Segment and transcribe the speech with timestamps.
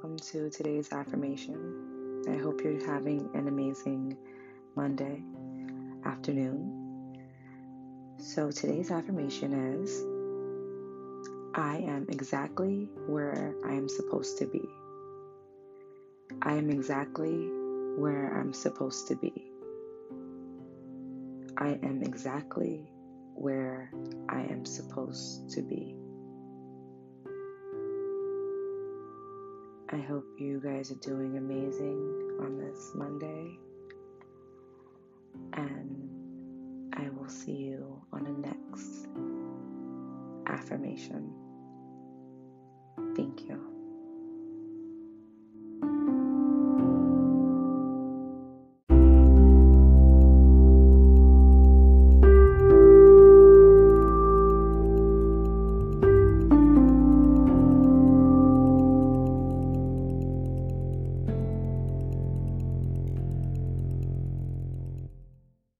[0.00, 2.24] to today's affirmation.
[2.26, 4.16] I hope you're having an amazing
[4.74, 5.22] Monday
[6.06, 7.18] afternoon.
[8.18, 10.02] So, today's affirmation is
[11.54, 14.62] I am exactly where I am supposed to be.
[16.40, 17.50] I am exactly
[17.98, 19.52] where I'm supposed to be.
[21.58, 22.90] I am exactly
[23.34, 23.90] where
[24.30, 25.99] I am supposed to be.
[29.92, 33.58] I hope you guys are doing amazing on this Monday.
[35.54, 39.08] And I will see you on the next
[40.46, 41.32] affirmation.
[43.16, 43.59] Thank you.